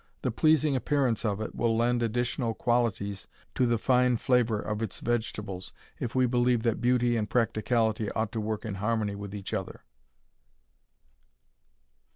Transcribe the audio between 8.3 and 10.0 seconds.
to work in harmony with each other.